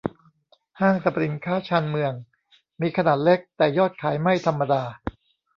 [0.79, 2.13] ห้างสรรพสินค้าชานเมือง
[2.81, 4.83] มีขนาดเล็ก แต่ยอดขายไม่ธรรมดา